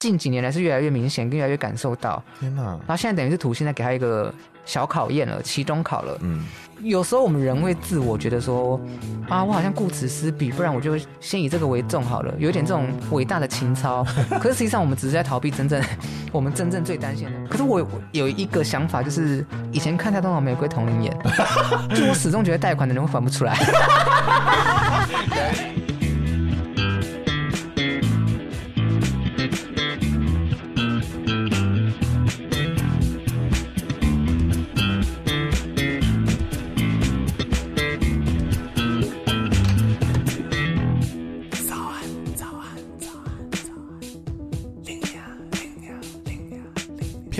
[0.00, 2.20] 近几年来是越来越明显，越来越感受到。
[2.40, 2.62] 天哪！
[2.62, 6.18] 然后现在等于是土星在给他一个小考验了，期中考了。
[6.22, 6.42] 嗯。
[6.82, 8.80] 有时候我们人会自我觉得说，
[9.28, 14.02] 啊，我好像顾此失彼，不然我就先以这个为重好了，有点这种伟大的情操。
[14.40, 15.78] 可是实际上我们只是在逃避真正
[16.32, 17.32] 我们真正最担心的。
[17.50, 21.14] 可是我有一个想法，就是以前看太多《玫瑰瞳铃眼》，
[21.94, 23.54] 就我始终觉得贷款的人会还不出来。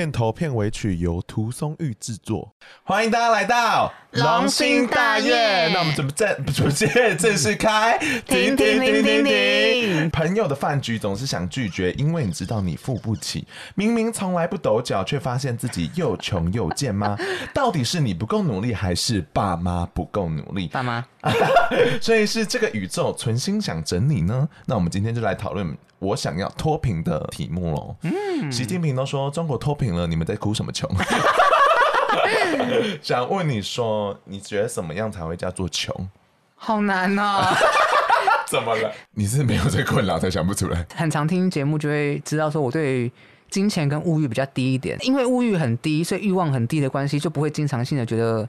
[0.01, 2.51] 片头片尾曲由涂松玉制作，
[2.85, 5.71] 欢迎大家来到龙兴大院。
[5.75, 7.99] 那我们怎么正主见正式开？
[8.25, 10.09] 停停停停停！
[10.09, 13.47] 朋友的饭局总是想拒绝，因为你知道你付不起。
[13.75, 17.15] 明明从来不抖脚，却发现自己又穷又贱吗？
[17.53, 20.69] 到底是你不够努力，还是爸妈不够努力？
[20.69, 21.05] 爸妈。
[22.01, 24.49] 所以是这个宇宙存心想整你呢？
[24.65, 25.77] 那我们今天就来讨论。
[26.01, 27.95] 我想要脱贫的题目喽。
[28.03, 30.91] 嗯，习近平都说中国脱贫了，你们在哭什么穷？
[33.01, 35.95] 想问你说，你觉得什么样才会叫做穷？
[36.57, 37.43] 好难哦。
[38.49, 38.93] 怎么了？
[39.13, 40.85] 你是没有这困扰才想不出来？
[40.95, 43.11] 很常听节目就会知道，说我对
[43.49, 48.49] 金钱跟物欲比较低一点，因为物欲很低，所以欲望很低的关系，就不会经常性的觉得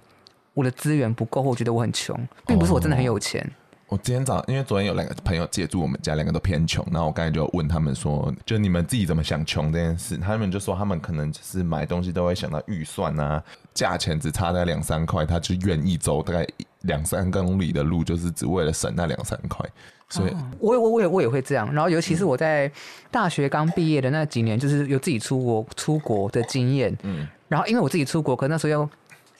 [0.54, 2.18] 我的资源不够，或我觉得我很穷，
[2.48, 3.42] 并不是我真的很有钱。
[3.44, 3.52] 哦
[3.91, 6.81] 我今天早上，因为昨天有两个朋友借住我们家，两个都偏穷。
[6.94, 10.16] 然后我刚才就问他们说，就你们自己怎么想穷这件事？
[10.16, 13.44] 他们就说他们可能就是买东西都会想到预算啊，
[13.74, 16.47] 价钱只差在两三块，他就愿意走大概
[16.84, 19.69] 两三公里的路，就是只为了省那两三块。
[20.07, 21.68] 所以，我我我也我也会这样。
[21.74, 22.72] 然后，尤其是我在
[23.12, 26.97] 大学刚毕业的那几年，就是有自己出国出国的经验。
[27.03, 27.28] 嗯。
[27.50, 28.90] 然后，因为我自己出国，可那时候又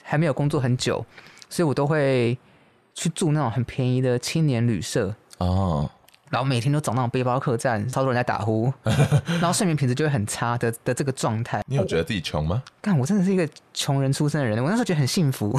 [0.02, 1.02] 还没有工作很久，
[1.48, 2.36] 所以我都会。
[2.94, 5.90] 去住那种很便宜的青年旅社哦，
[6.30, 11.62] 然后每天都找那种背包客栈，超多人在打呼， 然后睡眠品质就会很差的的这个状态。
[11.66, 12.62] 你有觉得自己穷吗？
[12.80, 15.58] 干，我真的是一个穷人出身的人，我那时候觉得很幸福，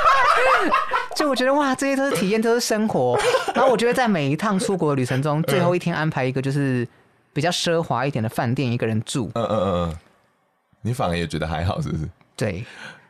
[1.16, 3.18] 就我觉得哇，这些都是体验，都是生活。
[3.54, 6.86] 然后我觉得在每一趟出国的旅程中，最后一天安排一个就是
[7.32, 9.30] 比较奢华一点的饭店，一个人住。
[9.34, 9.96] 嗯嗯嗯嗯，
[10.80, 12.08] 你反而也觉得还好，是不是？
[12.36, 12.64] 对。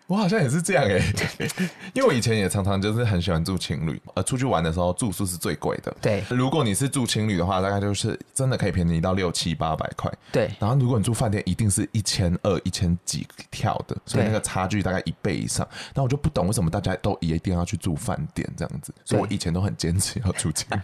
[0.06, 1.48] 我好像也是这样哎、欸，
[1.94, 5.94] 因为我以前也常常就是很喜欢住情侣，呃，出去玩的时候住宿是最贵的。
[6.02, 10.12] 对，如果你是住情侣的话，大概就是真的可以便宜到六七八百块。
[10.30, 15.66] 对，然后如果你住饭店，一定是一千二、一千几跳的，所以那个差距大概一倍以上。
[15.94, 20.80] 那我就不懂为什么大家都一定要去住饭店这样子，所以我以前都很坚持要住情侣。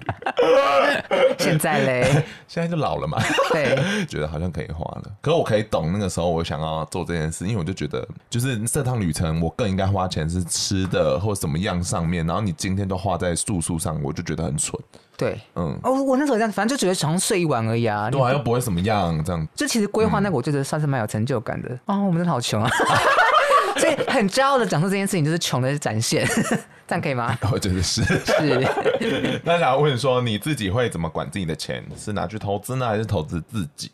[1.39, 5.13] 现在嘞， 现在就老了嘛，对，觉得好像可以花了。
[5.21, 9.41] 可是我可以懂那个时候我想要做这件事，因为我就觉得就是这趟旅程。
[9.41, 14.79] 我更应该花钱是吃的或怎么样上面，然后你今天都花在住宿上，我就觉得很蠢。
[15.17, 18.11] 对，嗯，哦，我那时候这样，反正就觉得想睡一晚而已啊。
[18.11, 19.49] 对啊，又不会怎么样，这样。
[19.55, 21.69] 就其实规划那个，我觉得算是蛮有成就感的。
[21.87, 22.71] 啊、嗯哦，我们真的好穷啊！
[23.79, 26.27] 所以很骄傲的讲出这件事情，就是穷的展现，
[26.87, 27.37] 这样可以吗？
[27.53, 28.69] 我觉得是是。
[29.45, 31.85] 那想问说，你自己会怎么管自己的钱？
[31.97, 33.91] 是拿去投资呢，还是投资自己？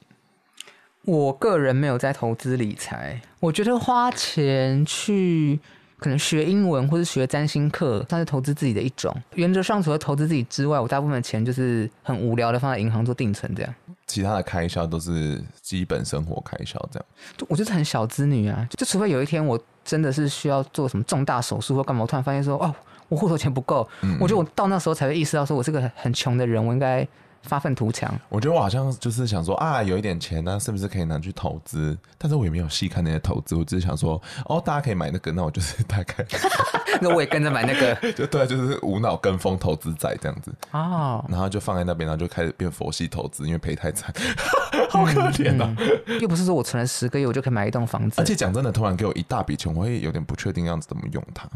[1.04, 5.61] 我个人没有在投资理财，我觉得花钱去
[5.99, 9.14] 可能学英文或是学占星课，算是投资自己的一种。
[9.34, 13.75] 原则上，除了投资自己之外，我大部分的钱就是很无聊的放在银行做定存，这样。
[14.06, 17.06] 其他的开销都是基本生活开销，这样。
[17.49, 22.75] 我就是很小资女啊，就除非有一天我真的是需要做什么重大手术或干嘛，我突然发现说，哦，
[23.11, 27.06] 我户头钱不够，嗯嗯，我觉得我到那时候才会意识到，说我是个很穷的人，我应该。
[27.44, 31.96] 发愤图强，我觉得我好像就是想说啊，有一点钱，那是不是可以拿去投资？
[32.19, 36.25] 但是我也没有细看那些投资，我只是想说，哦，大家可以买那个，那我就是大概，
[37.00, 44.12] 那我也跟着买那个， 就对，就是无脑跟风投资仔这样子哦，然后就放在那边，然后就开始变佛系投资，因为赔太惨，
[44.90, 46.20] 好可怜啊、嗯！
[46.20, 48.20] 又不是说我存了十个月，我就可以买一栋房子。
[48.20, 51.49] 而且讲真的，突然给我一大笔钱，我会有点不确定样子怎么用它。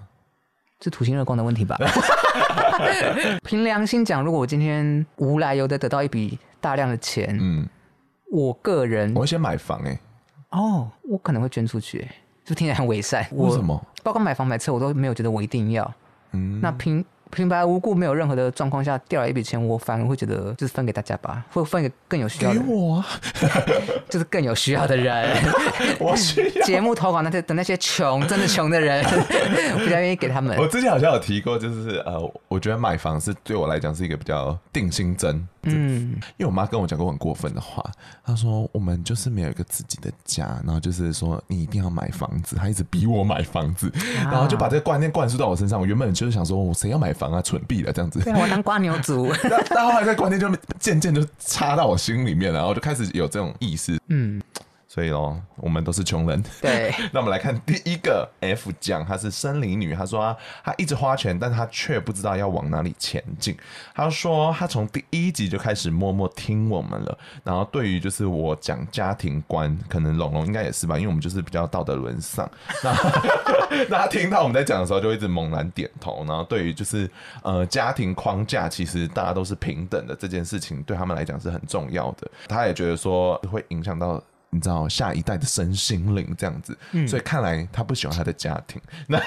[0.81, 1.77] 是土星热光的问题吧？
[3.45, 7.69] 凭良心讲，如果我今天无来由的得到一笔大量的钱，嗯，
[8.31, 10.01] 我个人我会先买房哎、欸。
[10.51, 12.11] 哦，我可能会捐出去、欸，
[12.45, 13.27] 就听起来很伪善。
[13.33, 13.81] 为什么？
[14.03, 15.93] 包括买房买车，我都没有觉得我一定要。
[16.33, 17.05] 嗯，那凭。
[17.31, 22.61] 平白无故没有任何的状况下掉了一笔钱，我反而会觉得就是分给大家吧，会分给更有需要的。
[22.61, 23.05] 给我，
[24.09, 25.37] 就是更有需要的人。
[26.01, 30.57] 我需要节目投稿那些的那些穷，真的穷的人，我比较愿意给他们。
[30.59, 35.47] 我之前好像有提过，就是呃，我觉得买房是对我来讲是一个比较定心针。
[35.65, 37.85] 嗯，因为我妈跟我讲过很过分的话，
[38.25, 43.93] 她说我们就是没有一个自己的家，然后就是说你一定要买房子，她一直逼我买房子，
[44.25, 45.79] 啊、然后就把这个观念灌输到我身上。
[45.79, 48.23] 我原本就是想说，我谁要买房啊，蠢毙了这样子。
[48.25, 49.31] 我当瓜牛族，
[49.75, 50.49] 但后来在观念就
[50.79, 54.01] 渐渐就插到我心里面了，然后就开始有这种意识。
[54.07, 54.41] 嗯。
[54.91, 56.43] 所以哦，我们都是穷人。
[56.63, 59.95] 对， 那我们来看第一个 F 酱，她是森林女。
[59.95, 60.19] 她说
[60.65, 63.55] 她，她一直花钱，但她却不知道要往哪里前进。
[63.95, 67.19] 她说她从第一集就开始默默听我们了。
[67.45, 72.51] 然后对于就是我讲家庭观，可能龙龙应该也是吧，因为我们就是比较道德沦丧。
[72.83, 72.97] 那
[73.91, 76.25] 那她听到我们在讲的时候，就一直猛然点头。
[76.27, 77.09] 然后对于就是
[77.43, 82.31] 呃家庭框架，其实大家都是平等的这件事情，对他们来讲是很重要的。
[82.49, 84.19] 她也觉得说会影响到。
[84.51, 88.81] 你知道下一代的身心灵这样子，嗯、所以看来他不喜欢他的家庭。
[89.07, 89.21] 那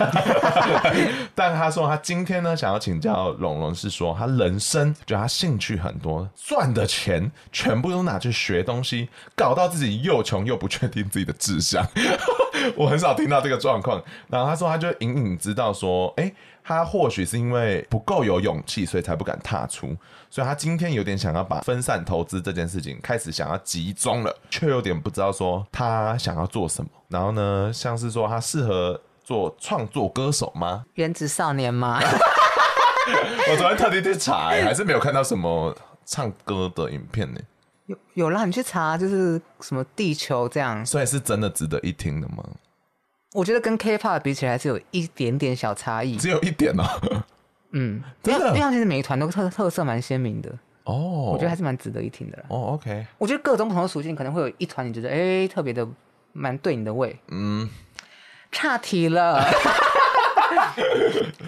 [1.35, 11.85] 但他说他今天呢，想要请教龙龙，是说他人生就他兴趣很多，赚的钱全部都拿去学东西，搞到自己又穷又不确定自己的志向。
[12.75, 14.01] 我很少听到这个状况。
[14.27, 16.35] 然后他说他就隐隐知道说，哎、欸。
[16.63, 19.95] 他或许是因为不够有勇气，所以才不敢踏出。
[20.29, 26.89] 所以他今天有点想要把分散投资这件事情开始想要集中了，却有点不知道说他想要做什么。
[27.09, 30.85] 然后呢，像是说他适合做创作歌手吗？
[30.93, 31.99] 原子少年吗？
[33.49, 35.75] 我昨天特地去查，还是没有看到什么
[36.05, 37.39] 唱歌的影片呢。
[37.87, 42.43] 有有啦，你去查，就是什么地球这样，所以是真的值得一听的吗？
[43.33, 46.17] 我觉得跟 K-pop 比起来，还是有一点点小差异。
[46.17, 47.01] 只有一点啊。
[47.71, 50.49] 嗯， 真的因为其实每一团都特特色蛮鲜明的
[50.83, 51.31] 哦。
[51.31, 52.43] 我觉得还是蛮值得一听的啦。
[52.49, 53.05] 哦，OK。
[53.17, 55.87] 我觉得各种不同的属性可能会有一团你觉得哎特别的
[56.33, 57.17] 蛮对你的胃。
[57.29, 57.69] 嗯，
[58.51, 59.41] 岔题了。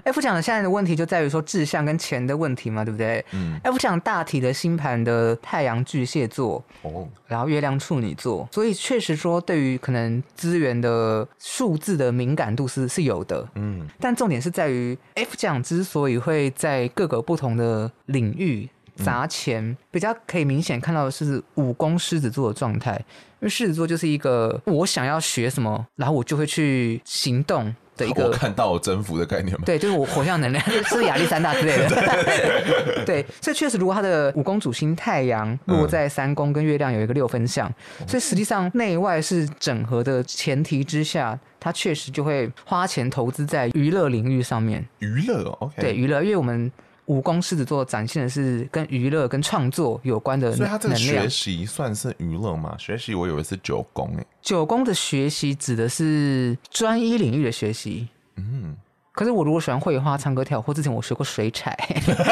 [0.04, 3.24] F 讲的现在的问题就在于说志向跟钱的问题嘛，对不对？
[3.32, 3.60] 嗯。
[3.64, 13.88] F 奖大体的星盘的太阳巨蟹座，哦，然后月亮处女座，所以确实说对于可能资源的数字的敏感度是是有的，嗯。
[14.00, 22.94] 但重点是在于 F 奖之所以会在各个不同的领域砸钱，嗯、比较可以明显看到的是五宫狮子座的状态，
[23.40, 27.74] 因为狮子座就是一个我想要学什么，然后我就会去行动。
[27.98, 29.64] 的一 个我看到征服的概念吗？
[29.66, 31.90] 对，就是我火象能量， 是亚历山大之类的。
[31.90, 37.68] 对， 对，所以确实，如果他的五宫主星太阳落在三宫，跟月亮有一个六分相，
[38.00, 44.86] 嗯、所以实际上内外是整合的前提之下，他确实就会花钱投资在娱乐领域上面。
[45.00, 46.72] 娱乐，OK，对，娱乐，因为我们。
[47.06, 50.68] 五宫狮子座展现的是跟娱乐、跟创作有关的能量。
[50.68, 52.76] 所以他这个学习算是娱乐吗？
[52.78, 54.26] 学习我以为是九宫诶。
[54.42, 58.08] 九宫的学习指的是专一领域的学习。
[58.38, 58.76] 嗯。
[59.12, 61.78] 可是我如果喜欢绘画、唱歌、跳舞，或之前我学过水彩，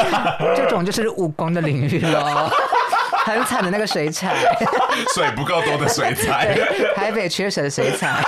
[0.56, 2.50] 这种就是武功的领域喽。
[3.24, 4.34] 很惨的那个水彩，
[5.14, 6.58] 水不够多的水彩，
[6.96, 8.20] 台北缺水的水彩。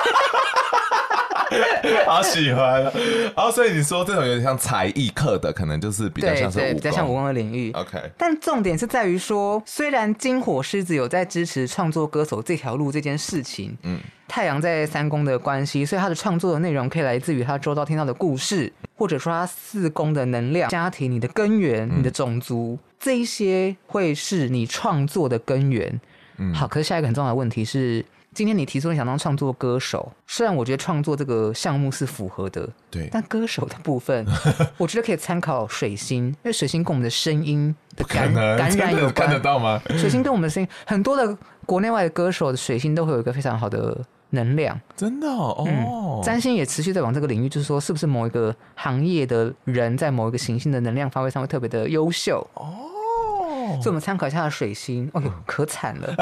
[2.07, 7.73] 好喜欢，然后所以你说这种有点像才艺课的，可能就是比较像是比较像武功的领域。
[7.73, 26.01] OK，但重点是在于说，虽然金火狮子有在支持创作歌手这条路这件事情，嗯，太阳在三宫的关系，所以他的创作的内容可以来自于他周遭听到的故事，或者说他四宫的能量、家庭、你的根源、你的种族，嗯、这一些会是你创作的根源。
[26.39, 28.05] 嗯，好，可是下一个很重要的问题是。
[28.35, 34.27] 今天你提出你想当创作歌手，虽然我觉得创作这个项目是符合的，对，但歌手的部分，
[34.77, 39.15] 我觉得可以参考水星，因为水星跟我们的声音的感感染有关。
[39.15, 39.81] 看得到吗？
[39.91, 43.97] 水星跟我们的声音，很多的国内外的歌手的水星都会有一个非常好的
[44.31, 44.79] 能量。
[44.97, 52.45] 真的哦，嗯，占星也持续在往这个领域，就是说，是不是某一个行业的人在某一个行星的能量发挥上会特别的优秀？
[52.55, 56.13] 哦，所以我们参考一下水星，哦哟， 可惨了。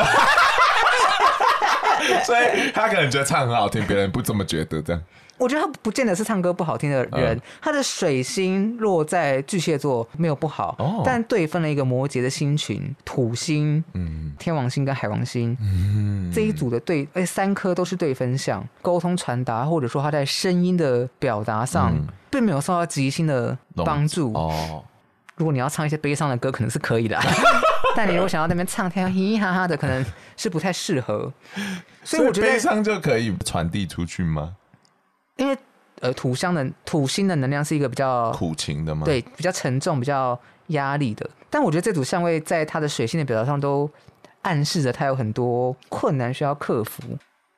[2.25, 5.03] 所以他可能觉得唱很好听，别人不这么觉得，这样。
[5.39, 24.33] 我觉得他不见得是唱歌不好听的人，嗯、他的水星落在巨蟹座没有不好，哦、但对分了一个摩羯的星群，土星、嗯、天王星跟海王星、嗯、这一组的对，哎，三颗都是对分相，沟通传达或者说他在声音的表达上，嗯、并没有受到吉星的帮助。
[24.35, 24.85] 哦，
[25.43, 27.19] 如果你要唱一些悲伤的歌，可能是可以的，
[27.97, 30.07] 但你如果想要那边唱天嘻嘻哈哈的，可能
[30.37, 31.33] 是不太适合。
[32.05, 34.55] 所以我觉得悲伤就可以传递出去吗？
[35.37, 35.59] 因为
[35.99, 39.05] 呃，土象的土星的能量是一个比较苦情的吗？
[39.05, 41.29] 对，比较沉重、比较压力的。
[41.51, 43.91] 但我觉得这组相位在他的水星的表达上都
[44.43, 47.03] 暗示着他有很多困难需要克服。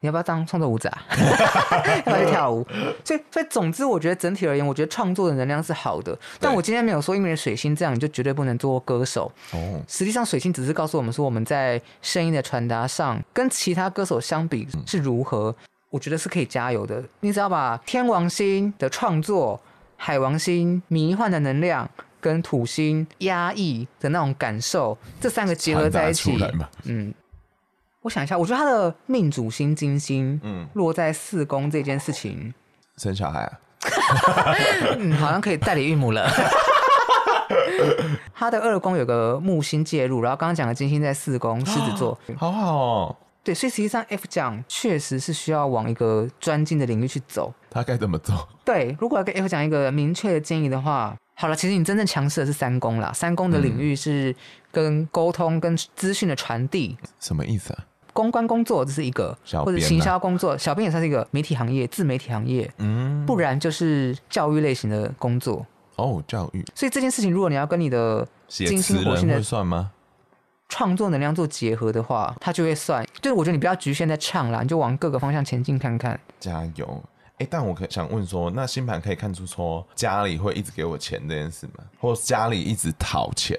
[0.05, 1.03] 你要不要当创作舞者啊？
[1.97, 2.63] 要不要去跳舞？
[3.03, 6.15] 所以，所以总之，我觉得整体而言，我觉得创作的能量是好的。
[6.39, 9.33] 但我今天没有说，因为水星这样，你就绝对不能做歌手。
[9.53, 15.57] 哦，实际上，水星只是告诉我们说，我们在声音的传达上跟其他歌手相比是如何。
[15.89, 17.03] 我觉得是可以加油的。
[17.21, 19.59] 你只要把天王星的创作、
[19.97, 21.89] 海王星迷幻的能量
[22.21, 26.37] 跟土星压抑的那种感受，这三个结合在一起，
[26.85, 27.15] 嗯，
[28.05, 32.53] 我想一下，我觉得他的命主星金星，嗯，落在四宫这件事情，
[32.99, 33.53] 生小孩啊，
[35.01, 36.29] 嗯，好像可以代理孕母了。
[38.35, 43.17] 他的二宫有个木星介入，然后刚刚讲的金星在四宫狮子座， 好好哦。
[43.43, 47.55] 对，所以实际上 F 奖确实是需要往一个专精的领域去走。
[47.71, 48.47] 他该怎么走？
[48.67, 53.11] 对，如果要给 F 奖一个明确的建议的话，好了，其实你真正强势的是三宫啦。
[53.15, 54.35] 三宫的领域是
[54.71, 56.97] 跟沟通、跟资讯的传递。
[57.21, 57.85] 什么意思啊？
[58.15, 62.73] 公关工作这是一个，啊、或者行销工作，小编也算是一个媒体行业、自媒体行业。
[62.79, 65.67] 嗯，不然就是教育类型的工作。
[65.97, 66.65] 哦，教育。
[66.75, 69.91] 所以这件事情，如果你要跟你的金星火星的算吗？
[70.71, 73.07] 创作能量做结合的话，它就会算。
[73.21, 76.19] 就是我觉得你不要局限在唱啦，你就往各个方向前进看看。
[76.41, 77.05] 加油！
[77.35, 81.85] 哎、欸，但我可想问说，那星盘可以看出说家里会一直给我钱这件事吗？
[82.01, 83.59] 或家里一直讨钱？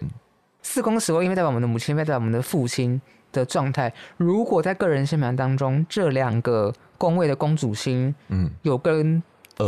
[0.62, 3.00] 四宫十位因为代表我们的母亲，因为代表我们的父亲
[3.40, 3.94] 的状态。
[4.18, 9.22] 如果在个人星盘当中，这两个宫位的公主星，嗯，有跟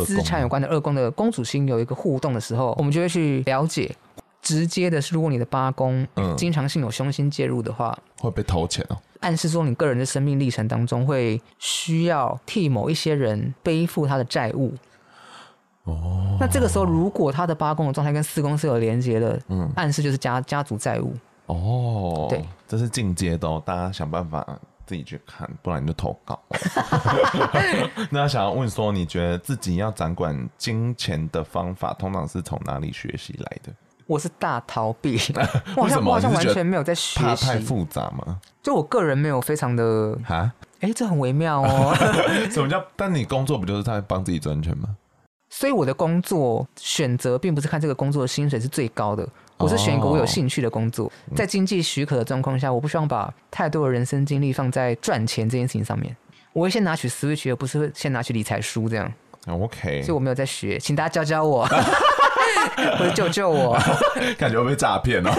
[0.06, 3.96] 资产有关的二宫的公主星有一个互动的时候，我们就会去了解。
[4.40, 6.08] 直接的是，如果你的八宫
[6.38, 8.96] 经常性有凶星介入的话，嗯、会被偷钱哦。
[9.20, 14.74] 暗示说你个人的生命历程当中会需要替某一些人背负他的债务。
[15.84, 21.14] 哦，那这个时候如果他的八宫的状态跟四宫是有连接的，嗯，暗示就是家家族债务。
[21.48, 24.46] 哦，对，这是进阶的哦，大家想办法
[24.86, 26.40] 自己去看，不然你就投稿。
[28.12, 33.74] 那想要问说，你觉得自己要掌管金钱的方法，通常是从哪里学习来的？
[34.06, 35.20] 我是大逃避，
[35.76, 38.40] 我好像我好像完全没有在学习，怕太复杂吗？
[38.64, 41.94] 就我个人没有非常的哈，哎、欸，这很微妙哦。
[42.50, 42.82] 什么叫？
[42.96, 44.96] 但你工作不就是在帮自己赚钱吗？
[45.50, 49.28] 所以我的工作选择并不是看这个工作的薪水是最高的，
[49.58, 56.16] 我是选一个我有兴趣的工作，哦、在经济许可的状况下，我不希望把太多的人生精力放在赚钱这件事情上面。
[56.54, 59.12] 我会先拿取 Switch，而不是先拿取理财书这样。
[59.48, 61.68] OK，所以我没有在学，请大家教教我。
[62.98, 63.78] 或者救救我！
[64.38, 65.32] 感觉会被诈骗哦。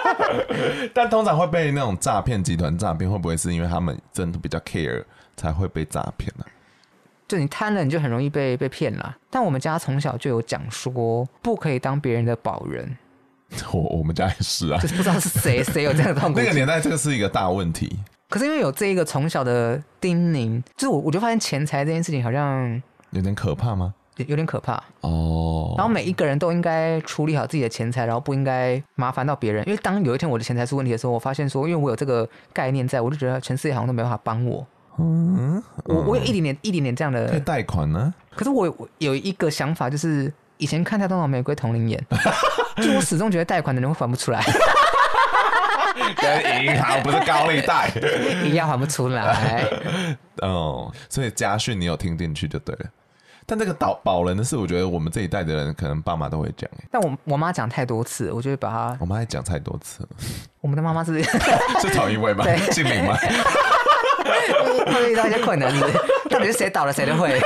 [0.94, 5.04] 但通常会被那种诈骗集团诈骗，会不会是因为他们真的比较 care
[5.36, 6.44] 才会被诈骗呢？
[7.26, 9.16] 就你贪了，你就很容易被被骗了。
[9.30, 12.96] 但我们家从小就有讲说，不可以当别人的保人。
[13.72, 16.38] 我我们家也是啊，就是不知道是谁谁有这样的痛苦。
[16.40, 17.98] 那个年代，这个是一个大问题。
[18.28, 23.94] 可是因为有这一个从小的叮咛，就是我我就发现钱财这件事情好像有点可怕吗？
[24.26, 29.64] 有点可怕哦，然后每一个人都应该处理好自己的钱财，然后不应该麻烦到别人。
[29.68, 34.66] 因为当有一天我的钱财出问题的时候，我发现说，因为我有这个概念在，我就觉得全世界好像都没办法帮我。
[34.98, 37.38] 嗯，我我有一点点一点点这样的。
[37.38, 38.12] 贷款呢？
[38.34, 38.66] 可是我
[38.98, 42.04] 有一个想法，就是以前看太多《玫瑰同龄眼》，
[42.82, 44.42] 就我始终觉得贷款的人会还不出来。
[46.16, 47.90] 跟银行不是高利贷，
[48.44, 49.64] 一样还不出来。
[50.42, 52.86] 哦，所以家训你有听进去就对了。
[53.44, 56.70] 但这个保保人的事，我觉得我们这一代的人可能爸妈都会讲。
[56.90, 58.96] 但我我妈讲太多次，我就会把她。
[59.00, 60.08] 我妈也讲太多次了。
[60.60, 62.44] 我们的妈妈是是同一位吗？
[62.44, 63.16] 对姓名吗？
[64.86, 65.72] 会遇到一些困难，
[66.30, 67.40] 到底是谁倒了谁都会。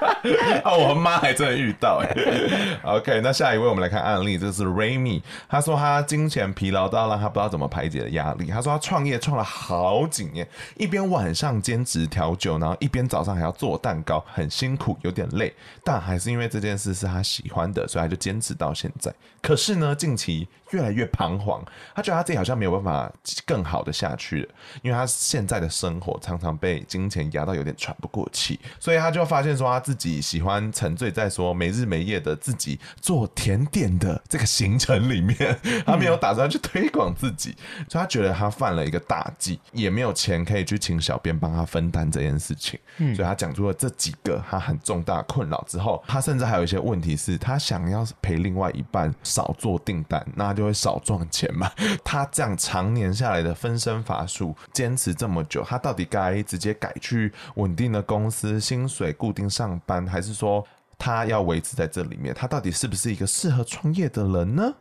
[0.64, 2.78] 啊，我妈还真的遇到哎。
[2.82, 8.46] OK，那下一位我们来看案例，这是 Raymi，他说他金钱疲劳到让他不知道怎么排解的压力。
[8.46, 15.52] 他说他创业创了好几年，一边晚上兼职调酒，然后一边早上还要做蛋糕，很辛苦，有点累，
[15.84, 19.12] 但还是因为这件事是他喜欢的，所以他就坚持到现在。
[19.42, 23.12] 可是呢，近期越来越彷徨，他觉得他自己好像没有办法
[23.44, 24.48] 更好的下去了，
[24.82, 37.56] 因为他现在的生活常常被金钱压到有点喘不过气，所以他就发现说他自己喜欢沉醉在说没日没夜的自己做甜点的这个行程里面，他没有打算去推广自己，
[37.88, 42.78] 所以他觉得他犯了一个大忌，也没有钱可以去请小编帮他分担这件事情，
[43.14, 51.72] 所以他讲出了这几个他很重大困扰之后，他甚至还有一些问题是他想要陪另外一半少做订单，那就会少赚钱嘛。
[52.04, 60.62] 他这样常年下来的分身乏术，坚持这么久，他到底该直接改去稳定的公司，薪水固定上班，还是说
[60.98, 62.34] 他要维持在这里面？
[62.34, 64.74] 他到底是不是一个适合创业的人呢？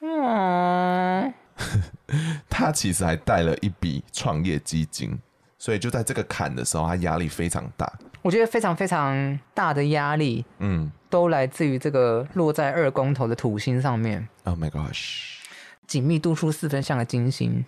[0.00, 1.32] 嗯，
[2.50, 5.16] 他其实还带了一笔创业基金，
[5.58, 7.90] 所以就在这个坎的时候，他压力非常大。
[8.20, 14.26] 我觉得非常非常大的压力，嗯，都来自于这个落在二宫头的土星上面。
[14.42, 15.36] Oh my gosh，
[15.86, 17.64] 紧密度数四分相的金星，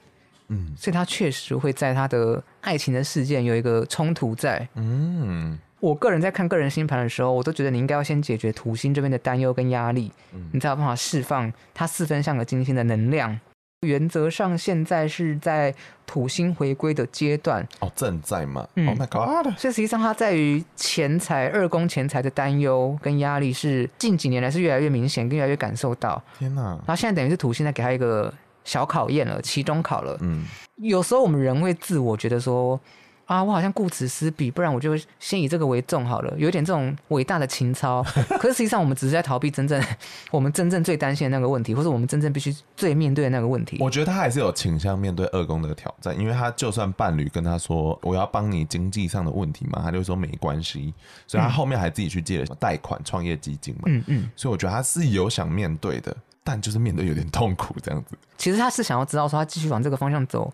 [0.48, 4.68] 嗯，所以他确实会在他的爱情的事件有一个冲突在。
[4.74, 13.38] 嗯，我个人在看个人星盘的时候，我都觉得你应该要先解决土星这边的担忧跟压力，嗯，你才有办法释放他四分相的金星的能量。
[13.86, 15.74] 原则上，现在是在
[16.04, 18.66] 土星回归的阶段哦，正在嘛？
[18.74, 19.56] 嗯，Oh my God！
[19.56, 26.22] 所以实际上，它在于钱财二宫钱财的担忧跟压力是近几年来是越来越明显，跟越来越感受到。
[26.38, 26.62] 天哪！
[26.62, 28.32] 然后现在等于是土星在给他一个
[28.64, 30.18] 小考验了，期中考了。
[30.20, 30.44] 嗯，
[30.76, 32.78] 有时候我们人会自我觉得说。
[33.26, 38.00] 啊，我好像顾此失彼，不然我就先以这个为重好了，有点这种伟大的情操。
[38.38, 39.82] 可是实际上，我们只是在逃避真正
[40.30, 43.78] 我们真正最担心的那个问题，或者我们真正必须最面对的那个问题。
[43.80, 50.94] 我觉得他还是有倾向面对二宫的挑战，因为他就算伴侣跟他说我要帮你经济上的问题嘛，他就说没关系，
[51.26, 53.82] 所以他后面还自己去借了贷款创业基金嘛。
[53.86, 58.16] 嗯嗯，所以我觉得他是有想面对的，但就是面对有点痛苦这样子。
[58.38, 60.44] 其实他是想要知道说他继续往这个方向走，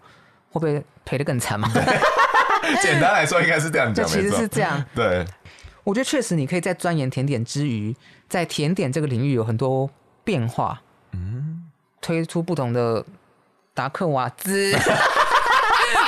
[0.51, 1.71] 会不会赔的更惨嘛？
[2.81, 4.07] 简单来说，应该是这样讲。
[4.07, 4.85] 其实是这样。
[4.95, 5.25] 对，
[5.85, 7.95] 我觉得确实，你可以在钻研甜点之余，
[8.29, 9.91] 在甜点这个领域有很多
[10.25, 10.81] 变化。
[11.13, 11.65] 嗯，
[12.01, 13.05] 推出不同的
[13.75, 14.75] 达克瓦兹，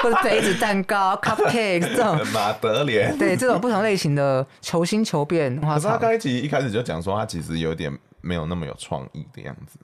[0.02, 5.60] 或者杯子蛋糕、 cupcake 这种马德莲，对这种不同类型的求新求变。
[5.60, 9.78] 可是他刚才一开始就讲说，他其实有点没有那么有创意的样子。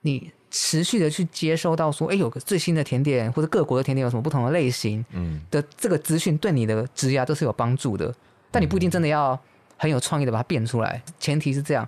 [0.00, 0.32] 你。
[0.58, 8.12] 持续的去接收到说，哎，有个最新的甜点或者各国的甜点有什么不同的类型，嗯，的这个资讯对你的职涯都是有帮助的。
[8.50, 9.38] 但你不一定真的要
[9.76, 11.86] 很有创意的把它变出来，前提是这样。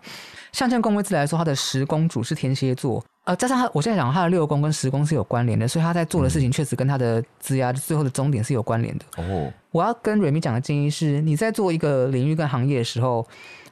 [0.52, 9.04] 像像宫位自来说，他的十宫主是天蝎座，呃，加上他，我现在讲他的六宫跟十宫是有关联的，所以他在做的事情确实跟他的职涯最后的终点是有关联的。
[9.16, 13.26] 哦，我要跟瑞米讲的建议是，你在做一个领域跟行业的时候，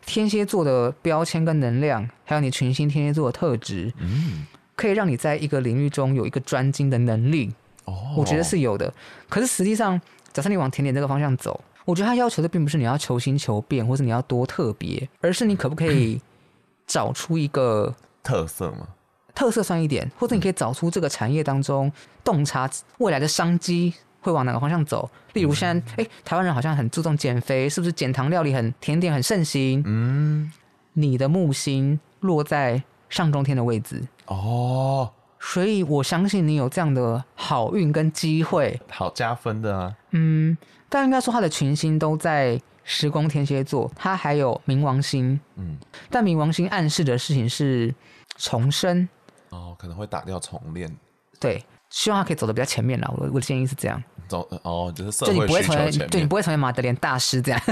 [0.06, 4.46] 天蝎座的标签跟能量，还有你群星天蝎座的特质，嗯。
[4.76, 7.52] 可以让你在一个领域中有一个专精的能力，
[7.86, 8.92] 哦，我觉得是有的。
[9.28, 10.00] 可是实际上，
[10.32, 16.20] 假设你往甜点这个方向走，我觉得他要求的并不是你要求新求变，或是你要多特别，而是你可不可以
[16.86, 18.86] 找出一个特色吗？
[19.34, 21.90] 特色算一点，或者你可以找出这个产业当中
[22.22, 25.10] 洞察未来的商机会往哪个方向走。
[25.32, 29.82] 例如现在，哎，台湾人好像很注重减肥，是不是减糖料理很甜点很盛行？
[29.86, 30.52] 嗯，
[30.94, 34.02] 你的木星落在上中天的位置。
[34.26, 39.94] 哦，所以我相信你有这样的好运跟机会，好加分的啊。
[40.10, 40.56] 嗯，
[40.88, 45.38] 但应该说他的群星都在时宫天蝎座，他还有冥王星。
[45.56, 45.76] 嗯，
[46.10, 47.94] 但冥王星暗示的事情是
[48.36, 49.08] 重生。
[49.50, 50.94] 哦，可能会打掉重练。
[51.38, 53.10] 对，希望他可以走的比较前面啦。
[53.16, 54.02] 我我的建议是这样。
[54.26, 55.26] 走哦，就是社。
[55.26, 57.60] 就你不会成为，对，你不会成为马德莲大师这样。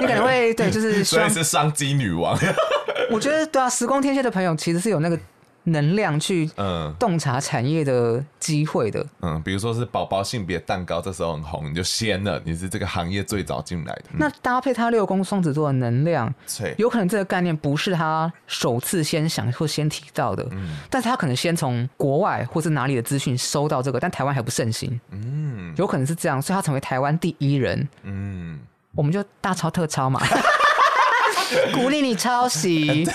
[0.00, 2.38] 你可能会对，就是 所以是商机女王。
[3.14, 5.18] 我觉得对啊，时光天蝎的朋友其实是有那个
[5.64, 6.94] 能量去嗯。
[6.98, 9.04] 洞察产业的机会的。
[9.20, 14.04] 嗯，比如说是宝宝性别蛋糕，这时候很红，你就先了，你是这个行业最早进来的。
[14.12, 16.32] 那搭配他六宫双子座的能量，
[16.76, 28.60] 有可能这个概念不是他首次先想或先提到的，嗯，但是他可能先从国外或是哪里的资讯收到这个，但台湾还不盛行，嗯，有可能是这样，所以他成为台湾第一人，嗯，
[28.94, 30.20] 我们就大抄特抄嘛。
[31.74, 33.06] 鼓励你抄袭。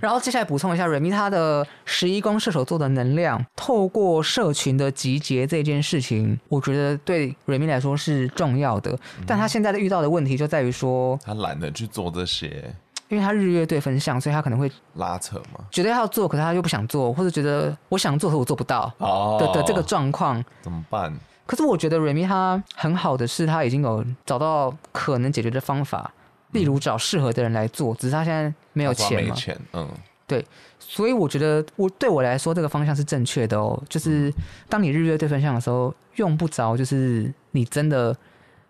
[0.00, 8.98] 然后接下来补充一下，瑞咪他的十一宫射手座的能量，透过社群的集结这件事情，我觉得对瑞咪来说是重要的。
[9.26, 12.72] 但他现在的遇到的问题就在于说，他懒得去做这些。
[13.08, 21.12] 因为他日月对分相，所以他可能会拉扯嘛，觉得要做，可是他又不想做，或者觉得我想做，可我做不到哦的的这个状况怎么办？
[21.44, 26.10] 可是我觉得瑞咪他很好的是，他已经有找到可能解决的方法，
[26.52, 29.88] 例如找适合的人来做，只是他现在没有钱嘛，没钱，嗯，
[30.26, 30.44] 对，
[30.78, 34.32] 所以我觉得我对我来说这个方向是正确的哦，就是
[34.68, 38.16] 当你日月对分享的时候，用不着就是你真的。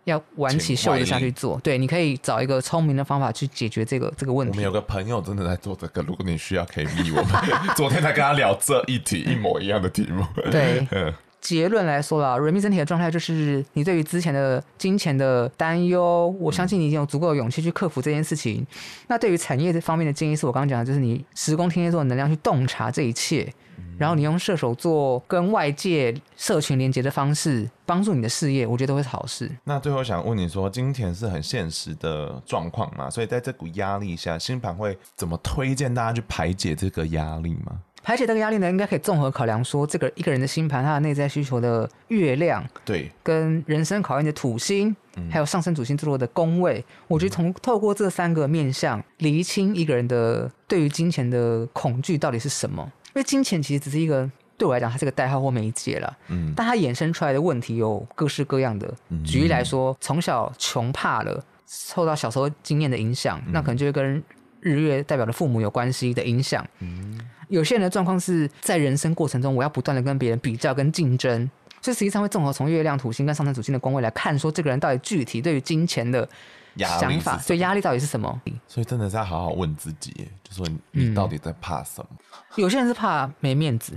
[0.05, 4.51] 要挽起袖子下去做，对，你可以找一个聪明的方法去解决这个这个问题。
[4.51, 7.33] 我们有个朋友真的在做这个，如果你需要，可以密我们。
[7.77, 10.27] 昨天才跟他聊这一题一模一样的题目。
[10.51, 10.85] 对，
[11.43, 18.67] 结论来说啦，瑞咪整体的状态就是，你对于之前的金钱的担忧，我相信你已经有足够的勇气去克服这件事情。
[19.09, 23.53] 那对于产业这方面的建议，是我刚刚讲的，就是你时宫天蝎座的能量去洞察这一切。
[23.99, 29.51] 然后你用射手座跟外界社群连接的方式帮助你的事业，我觉得都会是好事。
[29.65, 33.09] 那最后想问你说，金钱是很现实的状况嘛？
[33.11, 37.81] 所以在这股压力下，星盘会怎么推荐大家去排解这个压力吗？
[38.03, 52.83] 排解这个压力呢，应该可以综合考量说，这个一个人的星盘，他的内在需求的月亮，对，跟人生考验的土星，嗯、还有上升主星座的宫位，我觉得从透过这三个面向，厘清一个人的对于金钱的恐惧到底是什么。
[53.15, 56.17] 因为金钱其实只是一个对我来讲，它是个代号或媒介了。
[56.29, 58.93] 嗯，但它衍生出来的问题有各式各样的。
[59.11, 64.23] 嗯、举例来说，从小穷怕了，受到小时候经验的影响，嗯、那可能就会跟
[64.63, 66.67] 日月代表的父母有关系的影响。
[66.79, 71.51] 嗯，有些人的状况是在人生过程中，我要不断的跟别人比较跟竞争，
[71.83, 76.27] 所以实际上会综合从月亮、土星跟上升土星的宫位来看，说这个人到底具体对于金钱的。
[76.75, 78.41] 想法，所以压力到底是什么？
[78.67, 80.11] 所以真的是要好好问自己，
[80.43, 82.07] 就说你到底在怕什么？
[82.11, 83.93] 嗯、有些人是怕没面子，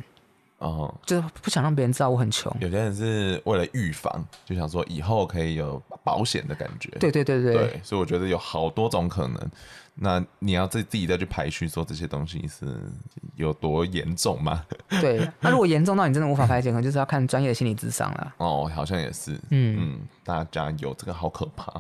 [0.59, 2.55] 哦，就是不想让别人知道我很穷。
[2.59, 6.89] 有些人是为了预防，就想说以后可以有保险的感觉。
[6.99, 9.51] 对对对对，对，所以我觉得有好多种可能。
[9.97, 12.65] 那你要自自己再去排序，说这些东西是
[13.35, 14.65] 有多严重吗？
[15.01, 18.33] 对，那如果严重到你真的无法排解，可能就是要看专业的心理智商了。
[18.37, 19.33] 哦，好像也是。
[19.51, 21.71] 嗯嗯，大家有这个好可怕，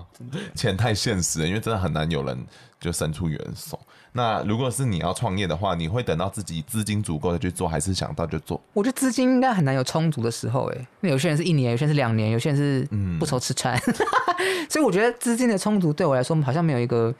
[0.53, 2.45] 钱太现实了，因为真的很难有人
[2.79, 3.77] 就伸出援手。
[4.15, 8.59] 那如果是你要创业的话，你会等到自己资金足够再去做，还是想到就做？
[8.71, 12.87] 我觉得资金应该很难有充足的时候，哎，那有些人是一年，有些人是两年，有些人是
[13.19, 13.93] 不愁吃穿，嗯、
[14.71, 17.13] 所以我觉得资金的充足对我来说好像没有一个。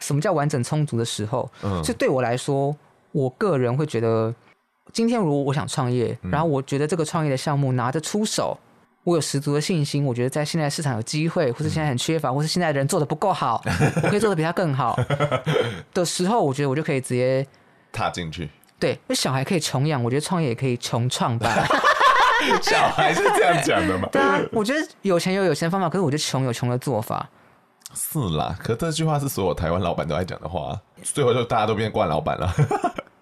[0.00, 1.50] 什么叫完整充足的时候？
[1.60, 2.72] 嗯，就对我来说，
[3.10, 4.32] 我个人会觉得，
[4.92, 8.56] 今天如果我想创业，嗯、然后我觉得这个创业的项目拿得出手，
[9.04, 13.62] 我有十足的信心，我觉得在现在市场有机会，或是现在很缺乏，嗯、或是现在的人做的不够好，
[14.02, 14.98] 我可以做的比他更好
[15.94, 17.46] 的时候，我觉得我就可以直接
[17.92, 18.50] 踏进去。
[18.78, 21.66] 对，因为小孩可以穷养，我觉得创业也可以穷创办。
[22.62, 24.08] 小孩是这样讲的吗？
[24.12, 27.28] 对啊，我觉得有钱有有钱的方法，可是我觉得穷有穷的做法。
[27.94, 32.54] 是啦，可这句话是所有台湾老板都爱讲的话，最后就大家都变惯老板了。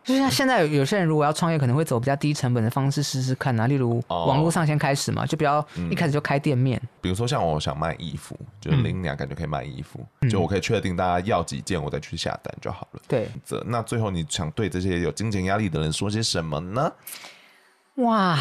[0.06, 6.80] 就像现在有些人如果要创业，可能会走比较低成本的方式试试看啊，例如网络上先开始嘛，哦、就不要一开始就开店面。
[7.00, 13.00] 比如说像我想卖衣服，就是林娘感觉可以卖衣服，嗯、就我可以确定大家要几件，我再去下单就好了。
[13.08, 16.92] 对，这那最后你想对这些有金钱压力的人说些什么呢？
[17.96, 18.38] 哇，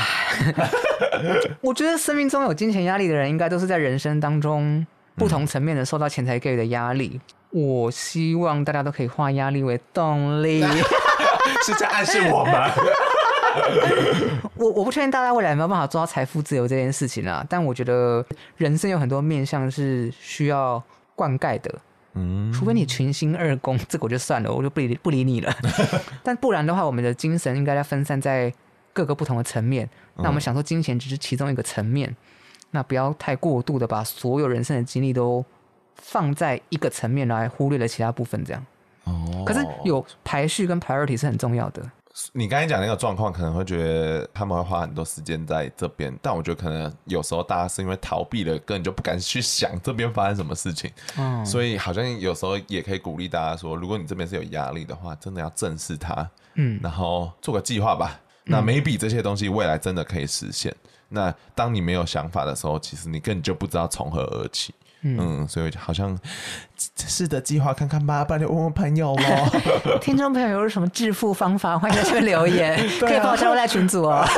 [1.62, 4.86] 我觉得生命中有金钱压力的人，应该都是在人生当中。
[5.18, 10.62] 不同层面的受到钱财给予的压力，嗯、我希望大家都可以化压力为动力，
[11.66, 12.70] 是在暗示我吗？
[14.56, 18.24] 我我不确定大家未来有没有办法做到财富自由这件事情啊，但我觉得
[18.58, 20.82] 人生有很多面向是需要
[21.16, 21.74] 灌溉的，
[22.14, 25.54] 嗯，除非你群星二宫，这个我就算了，我就不理不理你了。
[26.24, 28.54] 但不然的话，我们的精神应该要分散在
[28.94, 29.90] 各个不同的层面。
[30.18, 32.16] 那我们想说，金钱只是其中一个层面。
[32.72, 35.46] 那不要太过度的把所有人生的精力都
[35.96, 38.66] 放在一个层面来忽略了其他部分，这样。
[39.06, 39.44] 哦。
[39.46, 41.82] 可是有排序跟 priority 是很重要的。
[42.32, 50.90] 你刚才讲那个状况，可能会觉得他们会花很多时间在这边，但我觉得可能有时候大家是因为逃避了，根本就不敢去想这边发生什么事情。
[51.18, 51.46] 嗯。
[51.46, 56.30] 所以好像有时候也可以鼓励大家说，如果你这边是有压力的话，真的要正视它。
[56.54, 56.80] 嗯。
[56.82, 58.18] 然后做个计划吧。
[58.46, 60.74] 那 maybe 这些东西未来真的可以实现。
[61.10, 64.74] 那当你没有想法的时候，其实你根本就不知道从何而起。
[65.06, 66.18] 嗯，嗯，所以好像
[67.08, 69.24] 试着计划看看吧，不然就问问朋友喽。
[70.02, 74.26] 听众朋友有什么致富方法，欢迎在这边留言， 可以帮我加入赖群组哦。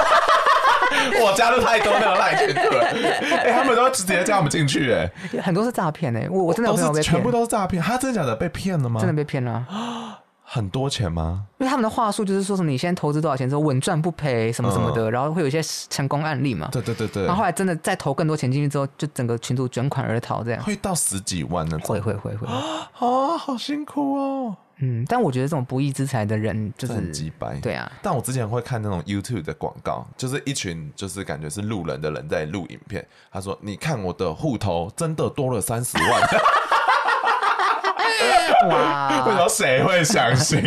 [1.21, 5.09] 我加入太多那个赖群组了，哎、欸，他们都直接加我们进去，哎，
[5.41, 8.99] 很多是诈骗哎，我我真的有朋友被骗，全部都是诈骗，他真的假的被骗了吗？
[8.99, 9.65] 真的被骗了。
[10.49, 11.43] 很多钱吗？
[11.57, 16.69] 因为他们的话术就是说什么，你先投资多少钱之后稳赚不赔，什么什么的，嗯、然后会有一些成功案例嘛。
[16.71, 17.25] 对对对对。
[17.25, 20.63] 然后后来真的再投更多钱进去之后，就整个群主卷款而逃，这样。
[20.63, 21.77] 会到十几万呢？
[21.79, 22.47] 会会会会。
[22.47, 24.55] 啊、哦，好辛苦哦。
[24.79, 27.59] 嗯，但我觉得这种不义之财的人就是很鸡掰。
[27.59, 27.91] 对啊。
[28.01, 33.05] 但我之前会看那种 YouTube 的广告，就是一群就是感觉是路人的人在录影片。
[33.31, 36.21] 他说：“你看我的户头真的多了三十万。”
[38.69, 39.25] 哇！
[39.25, 40.61] 为什么谁会相信？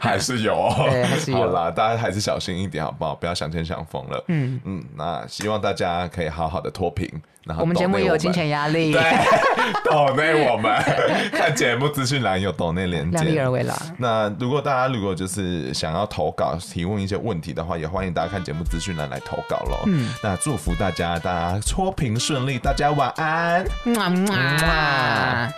[0.00, 1.38] 还是有，还是有。
[1.38, 3.14] 好啦，大家还是小心一点，好不好？
[3.14, 4.24] 不要想钱想疯了。
[4.28, 7.10] 嗯嗯，那希望大家可以好好的脱贫。
[7.44, 9.02] 然后我们节目也有金钱压力，对，
[9.84, 10.74] 抖内我们
[11.30, 13.76] 看节目资讯栏有抖内连接，量力而为啦。
[13.98, 19.80] 那如果大家如果就是想要投稿提问一些问题的话，也欢迎大家看节目资讯栏来投稿喽。
[19.84, 23.62] 嗯，那祝福大家，大家脱贫顺利，大家晚安。
[23.84, 25.52] 嗯啊